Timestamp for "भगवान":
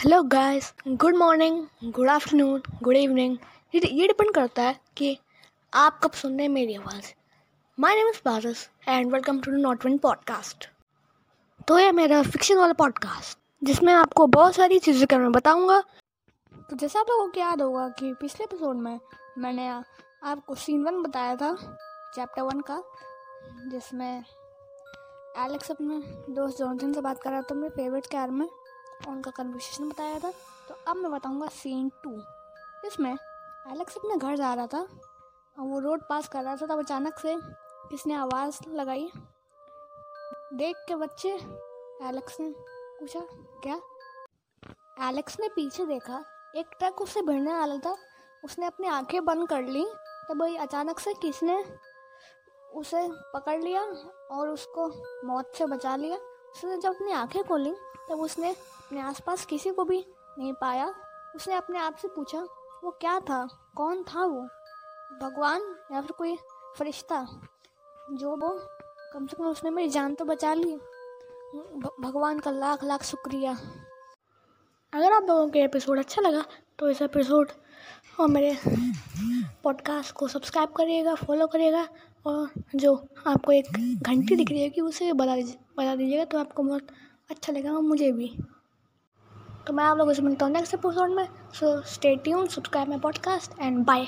65.22-65.76, 72.00-72.38